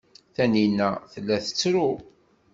Taninna 0.35 0.89
tella 1.11 1.37
tettru. 1.45 1.89